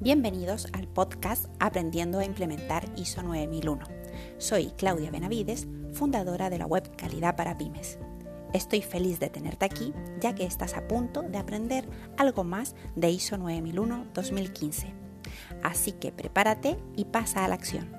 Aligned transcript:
Bienvenidos 0.00 0.68
al 0.74 0.86
podcast 0.86 1.46
Aprendiendo 1.58 2.20
a 2.20 2.24
implementar 2.24 2.88
ISO 2.94 3.20
9001. 3.24 3.84
Soy 4.38 4.72
Claudia 4.78 5.10
Benavides, 5.10 5.66
fundadora 5.92 6.50
de 6.50 6.58
la 6.58 6.66
web 6.66 6.88
Calidad 6.94 7.34
para 7.34 7.58
Pymes. 7.58 7.98
Estoy 8.54 8.80
feliz 8.80 9.18
de 9.18 9.28
tenerte 9.28 9.64
aquí 9.64 9.92
ya 10.20 10.36
que 10.36 10.44
estás 10.44 10.74
a 10.74 10.86
punto 10.86 11.22
de 11.22 11.36
aprender 11.36 11.88
algo 12.16 12.44
más 12.44 12.76
de 12.94 13.10
ISO 13.10 13.38
9001-2015. 13.38 14.94
Así 15.64 15.90
que 15.90 16.12
prepárate 16.12 16.78
y 16.94 17.06
pasa 17.06 17.44
a 17.44 17.48
la 17.48 17.56
acción. 17.56 17.92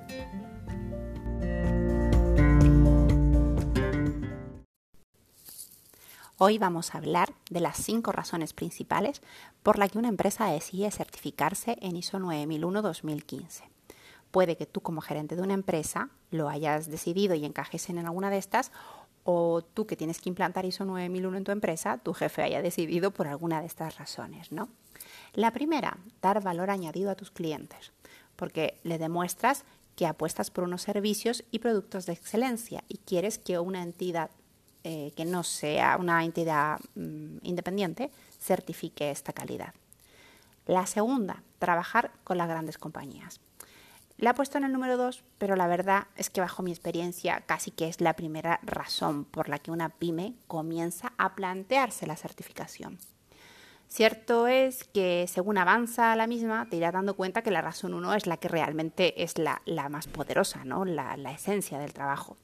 Hoy 6.38 6.56
vamos 6.56 6.94
a 6.94 6.98
hablar 6.98 7.29
de 7.50 7.60
las 7.60 7.76
cinco 7.76 8.12
razones 8.12 8.54
principales 8.54 9.20
por 9.62 9.78
las 9.78 9.90
que 9.90 9.98
una 9.98 10.08
empresa 10.08 10.46
decide 10.46 10.90
certificarse 10.90 11.76
en 11.82 11.96
ISO 11.96 12.18
9001-2015. 12.18 13.64
Puede 14.30 14.56
que 14.56 14.66
tú 14.66 14.80
como 14.80 15.00
gerente 15.00 15.36
de 15.36 15.42
una 15.42 15.54
empresa 15.54 16.08
lo 16.30 16.48
hayas 16.48 16.88
decidido 16.88 17.34
y 17.34 17.44
encajes 17.44 17.90
en 17.90 17.98
alguna 17.98 18.30
de 18.30 18.38
estas, 18.38 18.70
o 19.24 19.62
tú 19.62 19.86
que 19.86 19.96
tienes 19.96 20.20
que 20.20 20.28
implantar 20.28 20.64
ISO 20.64 20.84
9001 20.84 21.36
en 21.36 21.44
tu 21.44 21.52
empresa, 21.52 21.98
tu 21.98 22.14
jefe 22.14 22.42
haya 22.42 22.62
decidido 22.62 23.10
por 23.10 23.26
alguna 23.26 23.60
de 23.60 23.66
estas 23.66 23.98
razones, 23.98 24.52
¿no? 24.52 24.68
La 25.34 25.52
primera, 25.52 25.98
dar 26.22 26.42
valor 26.42 26.70
añadido 26.70 27.10
a 27.10 27.16
tus 27.16 27.30
clientes, 27.30 27.92
porque 28.36 28.78
le 28.84 28.98
demuestras 28.98 29.64
que 29.96 30.06
apuestas 30.06 30.50
por 30.50 30.64
unos 30.64 30.82
servicios 30.82 31.44
y 31.50 31.58
productos 31.58 32.06
de 32.06 32.12
excelencia 32.12 32.84
y 32.88 32.98
quieres 32.98 33.38
que 33.38 33.58
una 33.58 33.82
entidad 33.82 34.30
eh, 34.82 35.12
que 35.14 35.26
no 35.26 35.42
sea 35.42 35.98
una 35.98 36.24
entidad 36.24 36.80
mm, 36.94 37.38
independiente 37.42 38.10
certifique 38.40 39.10
esta 39.10 39.32
calidad. 39.32 39.74
La 40.66 40.86
segunda, 40.86 41.42
trabajar 41.58 42.12
con 42.24 42.38
las 42.38 42.48
grandes 42.48 42.78
compañías. 42.78 43.40
La 44.16 44.30
he 44.30 44.34
puesto 44.34 44.56
en 44.56 44.64
el 44.64 44.72
número 44.72 44.96
dos, 44.96 45.22
pero 45.36 45.56
la 45.56 45.66
verdad 45.66 46.06
es 46.16 46.30
que 46.30 46.40
bajo 46.40 46.62
mi 46.62 46.70
experiencia 46.70 47.42
casi 47.46 47.70
que 47.70 47.88
es 47.88 48.00
la 48.00 48.14
primera 48.14 48.60
razón 48.62 49.24
por 49.24 49.48
la 49.48 49.58
que 49.58 49.70
una 49.70 49.90
pyme 49.90 50.34
comienza 50.46 51.12
a 51.18 51.34
plantearse 51.34 52.06
la 52.06 52.16
certificación. 52.16 52.98
Cierto 53.88 54.46
es 54.46 54.84
que 54.84 55.26
según 55.28 55.58
avanza 55.58 56.14
la 56.16 56.26
misma, 56.26 56.68
te 56.70 56.76
irás 56.76 56.92
dando 56.92 57.16
cuenta 57.16 57.42
que 57.42 57.50
la 57.50 57.60
razón 57.60 57.92
uno 57.92 58.14
es 58.14 58.26
la 58.26 58.36
que 58.36 58.48
realmente 58.48 59.22
es 59.22 59.36
la, 59.36 59.60
más 59.90 60.06
poderosa, 60.06 60.64
¿no? 60.64 60.84
la 60.84 61.32
esencia 61.32 61.78
del 61.78 61.92
trabajo 61.92 62.36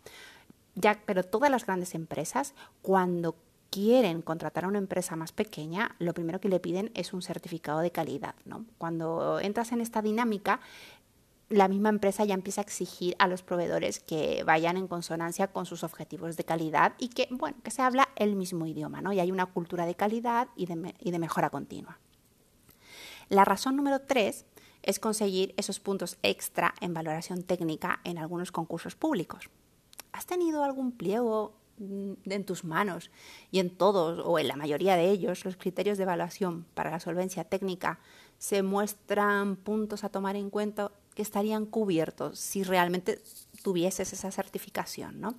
ya, 0.77 1.01
pero 1.05 1.25
todas 1.25 1.51
las 1.51 1.67
grandes 1.67 1.95
empresas, 1.95 2.55
cuando 2.83 3.35
quieren 3.71 4.23
contratar 4.23 4.65
a 4.65 4.69
una 4.69 4.79
empresa 4.79 5.17
más 5.17 5.33
pequeña, 5.33 5.97
lo 5.99 6.15
primero 6.15 6.41
que 6.41 6.49
le 6.49 6.61
piden 6.61 6.93
es 6.95 7.13
un 7.13 7.23
certificado 7.23 7.81
de 7.81 7.91
calidad. 7.91 8.37
Cuando 8.79 9.41
entras 9.41 9.73
en 9.73 9.81
esta 9.81 10.03
dinámica, 10.03 10.61
la 11.49 11.69
misma 11.69 11.89
empresa 11.89 12.25
ya 12.25 12.35
empieza 12.35 12.61
a 12.61 12.65
exigir 12.65 13.17
a 13.19 13.27
los 13.27 13.43
proveedores 13.43 14.01
que 14.01 14.43
vayan 14.45 14.77
en 14.77 14.89
consonancia 14.89 15.49
con 15.49 15.67
sus 15.67 15.83
objetivos 15.83 16.37
de 16.37 16.45
calidad 16.45 16.95
y 16.99 17.09
que, 17.09 17.29
bueno, 17.31 17.57
que 17.63 17.71
se 17.71 17.83
habla 17.83 18.09
el 18.17 18.37
mismo 18.37 18.67
idioma, 18.67 19.01
¿no? 19.01 19.13
Y 19.13 19.21
hay 19.21 19.31
una 19.31 19.47
cultura 19.47 19.87
de 19.87 19.95
calidad 19.95 20.49
y 20.57 20.67
de 20.67 21.19
mejora 21.19 21.51
continua. 21.51 21.99
La 23.29 23.45
razón 23.45 23.77
número 23.77 24.01
tres 24.01 24.45
es 24.83 25.01
conseguir 25.01 25.55
esos 25.57 25.81
puntos 25.81 26.19
extra 26.23 26.75
en 26.81 26.95
valoración 26.95 27.43
técnica 27.43 28.01
en 28.05 28.19
algunos 28.19 28.53
concursos 28.53 28.95
públicos. 28.95 29.51
¿Has 30.17 30.25
tenido 30.25 30.65
algún 30.65 30.93
pliego 30.93 31.53
mm, 31.77 32.13
en 32.25 32.45
tus 32.45 32.65
manos 32.65 33.11
y 33.51 33.59
en 33.59 33.69
todos 33.69 34.23
o 34.25 34.39
en 34.39 34.49
la 34.49 34.57
mayoría 34.57 34.97
de 34.97 35.11
ellos 35.11 35.45
los 35.45 35.59
criterios 35.59 35.99
de 35.99 36.05
evaluación 36.05 36.65
para 36.73 36.91
la 36.91 37.01
solvencia 37.01 37.45
técnica 37.45 38.01
se 38.39 38.63
muestran 38.63 39.57
puntos 39.57 40.05
a 40.05 40.09
tomar 40.09 40.35
en 40.37 40.49
cuenta 40.49 40.91
que 41.15 41.21
estarían 41.21 41.67
cubiertos 41.67 42.39
si 42.39 42.63
realmente 42.63 43.21
tuvieses 43.63 44.15
esa 44.15 44.31
certificación, 44.31 45.21
¿no? 45.21 45.35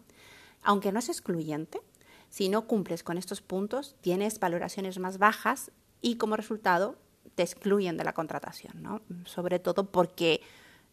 Aunque 0.62 0.91
no 0.91 1.00
es 1.00 1.09
excluyente, 1.09 1.81
si 2.30 2.47
no 2.47 2.68
cumples 2.68 3.01
con 3.01 3.18
estos 3.18 3.41
puntos, 3.41 3.96
tienes 4.01 4.40
valoraciones 4.40 5.00
más 5.00 5.18
bajas 5.18 5.72
y 6.01 6.18
como 6.18 6.35
resultado 6.35 6.97
te 7.34 7.41
excluyen 7.41 7.97
de 7.97 8.03
la 8.03 8.13
contratación, 8.13 8.84
¿no? 8.84 9.01
Sobre 9.25 9.57
todo 9.57 9.90
porque 9.90 10.41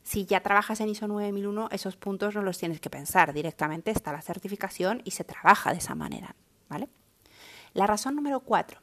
si 0.05 0.27
ya 0.27 0.41
trabajas 0.41 0.81
en 0.81 0.91
ISO 0.91 1.09
9001, 1.09 1.71
esos 1.73 1.97
puntos 1.97 2.35
no 2.35 2.43
los 2.43 2.59
tienes 2.59 2.79
que 2.79 2.91
pensar, 2.91 3.33
directamente 3.33 3.91
está 3.91 4.13
la 4.13 4.21
certificación 4.21 5.01
y 5.05 5.13
se 5.13 5.25
trabaja 5.25 5.73
de 5.73 5.79
esa 5.79 5.95
manera, 5.95 6.37
¿vale? 6.69 6.89
La 7.73 7.87
razón 7.87 8.15
número 8.15 8.41
cuatro, 8.41 8.81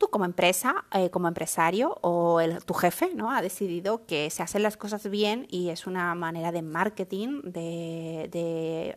tú 0.00 0.08
como 0.08 0.24
empresa, 0.24 0.86
eh, 0.92 1.10
como 1.10 1.28
empresario 1.28 1.98
o 2.00 2.40
tu 2.64 2.72
jefe, 2.72 3.12
¿no? 3.14 3.30
Ha 3.30 3.42
decidido 3.42 4.06
que 4.06 4.30
se 4.30 4.42
hacen 4.42 4.62
las 4.62 4.78
cosas 4.78 5.08
bien 5.10 5.46
y 5.50 5.68
es 5.68 5.86
una 5.86 6.14
manera 6.14 6.52
de 6.52 6.62
marketing, 6.62 7.42
de, 7.42 8.96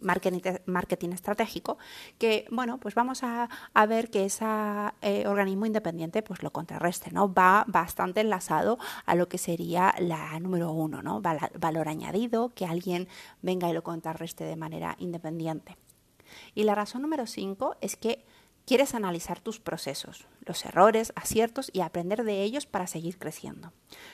marketing, 0.00 1.12
estratégico, 1.12 1.78
que, 2.18 2.46
bueno, 2.50 2.78
pues 2.78 2.96
vamos 2.96 3.22
a, 3.22 3.48
ver 3.88 4.10
que 4.10 4.24
ese 4.24 4.44
eh, 5.00 5.26
organismo 5.28 5.64
independiente 5.64 6.22
pues 6.22 6.42
lo 6.42 6.52
contrarreste, 6.52 7.12
¿no? 7.12 7.32
Va 7.32 7.64
bastante 7.68 8.20
enlazado 8.20 8.78
a 9.06 9.14
lo 9.14 9.28
que 9.28 9.38
sería 9.38 9.94
la 10.00 10.38
número 10.40 10.72
uno, 10.72 11.02
¿no? 11.02 11.22
valor 11.22 11.88
añadido, 11.88 12.52
que 12.52 12.66
alguien 12.66 13.06
venga 13.42 13.70
y 13.70 13.72
lo 13.72 13.84
contrarreste 13.84 14.42
de 14.42 14.56
manera 14.56 14.96
independiente. 14.98 15.76
Y 16.54 16.64
la 16.64 16.74
razón 16.74 17.02
número 17.02 17.26
cinco 17.26 17.76
es 17.80 17.96
que 17.96 18.24
Quieres 18.68 18.94
analizar 18.94 19.40
tus 19.40 19.60
procesos, 19.60 20.26
los 20.44 20.66
errores, 20.66 21.14
aciertos 21.16 21.70
y 21.72 21.80
aprender 21.80 22.22
de 22.22 22.42
ellos 22.42 22.66
para 22.66 22.86
seguir 22.86 23.18
creciendo. 23.18 23.72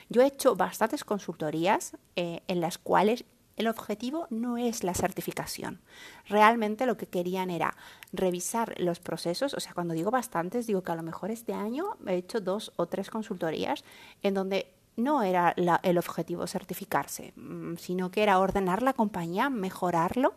Yo 0.09 0.23
he 0.23 0.27
hecho 0.27 0.55
bastantes 0.55 1.03
consultorías 1.03 1.97
eh, 2.15 2.43
en 2.47 2.61
las 2.61 2.79
cuales 2.79 3.25
el 3.57 3.67
objetivo 3.67 4.29
no 4.31 4.57
es 4.57 4.85
la 4.85 4.95
certificación. 4.95 5.81
Realmente 6.29 6.87
lo 6.87 6.97
que 6.97 7.09
querían 7.09 7.51
era 7.51 7.77
revisar 8.13 8.81
los 8.81 9.01
procesos, 9.01 9.55
o 9.55 9.59
sea, 9.59 9.75
cuando 9.75 9.93
digo 9.93 10.13
bastantes, 10.13 10.69
digo 10.69 10.85
que 10.85 10.93
a 10.93 10.97
lo 10.97 11.03
mejor 11.03 11.33
este 11.33 11.53
año 11.53 11.97
he 12.07 12.15
hecho 12.15 12.41
dos 12.41 12.73
o 12.77 12.87
tres 12.87 13.11
consultorías 13.11 13.83
en 14.23 14.35
donde 14.35 14.73
no 14.95 15.25
era 15.25 15.53
el 15.83 15.99
objetivo 15.99 16.47
certificarse, 16.47 17.33
mm, 17.35 17.75
sino 17.79 18.13
que 18.13 18.23
era 18.23 18.39
ordenar 18.39 18.85
la 18.85 18.93
compañía, 18.93 19.51
mejorarlo 19.51 20.35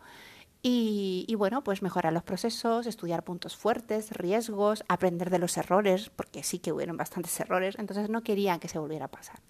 y, 0.60 1.32
bueno, 1.36 1.62
pues 1.62 1.82
mejorar 1.82 2.12
los 2.12 2.24
procesos, 2.24 2.86
estudiar 2.86 3.22
puntos 3.22 3.56
fuertes, 3.56 4.10
riesgos, 4.10 4.84
aprender 4.88 5.30
de 5.30 5.38
los 5.38 5.56
errores, 5.56 6.10
porque 6.10 6.42
sí 6.42 6.58
que 6.58 6.72
hubieron 6.72 6.96
bastantes 6.96 7.38
errores, 7.38 7.76
entonces 7.78 8.10
no 8.10 8.22
querían 8.22 8.58
que 8.58 8.68
se 8.68 8.78
volviera 8.78 9.06
a 9.06 9.10
pasar. 9.10 9.40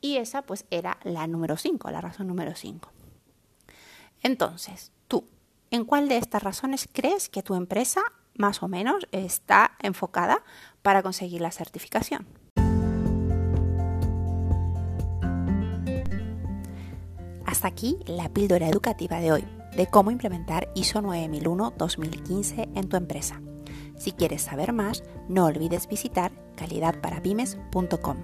Y 0.00 0.18
esa 0.18 0.42
pues 0.42 0.66
era 0.70 0.98
la 1.02 1.26
número 1.26 1.56
5, 1.56 1.90
la 1.90 2.00
razón 2.00 2.26
número 2.26 2.54
5. 2.54 2.90
Entonces, 4.22 4.92
tú, 5.08 5.24
¿en 5.70 5.84
cuál 5.84 6.08
de 6.08 6.18
estas 6.18 6.42
razones 6.42 6.88
crees 6.92 7.28
que 7.28 7.42
tu 7.42 7.54
empresa 7.54 8.02
más 8.34 8.62
o 8.62 8.68
menos 8.68 9.06
está 9.12 9.76
enfocada 9.80 10.44
para 10.82 11.02
conseguir 11.02 11.40
la 11.40 11.50
certificación? 11.50 12.26
Hasta 17.46 17.66
aquí 17.66 17.98
la 18.06 18.28
píldora 18.28 18.68
educativa 18.68 19.18
de 19.18 19.32
hoy 19.32 19.57
de 19.78 19.86
cómo 19.86 20.10
implementar 20.10 20.68
ISO 20.74 21.00
9001-2015 21.00 22.68
en 22.74 22.88
tu 22.88 22.96
empresa. 22.96 23.40
Si 23.96 24.10
quieres 24.10 24.42
saber 24.42 24.72
más, 24.72 25.04
no 25.28 25.46
olvides 25.46 25.86
visitar 25.86 26.32
calidadparapymes.com, 26.56 28.16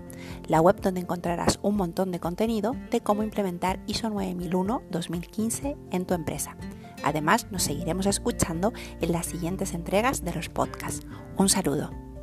la 0.49 0.61
web 0.61 0.81
donde 0.81 1.01
encontrarás 1.01 1.61
un 1.63 1.77
montón 1.77 2.11
de 2.11 2.19
contenido 2.19 2.75
de 2.91 3.01
cómo 3.01 3.23
implementar 3.23 3.79
ISO 3.87 4.09
9001-2015 4.11 5.77
en 5.93 6.05
tu 6.05 6.15
empresa. 6.15 6.57
Además, 7.05 7.47
nos 7.53 7.63
seguiremos 7.63 8.07
escuchando 8.07 8.73
en 9.01 9.13
las 9.13 9.27
siguientes 9.27 9.75
entregas 9.75 10.25
de 10.25 10.35
los 10.35 10.49
podcasts. 10.49 11.07
Un 11.37 11.49
saludo. 11.49 12.14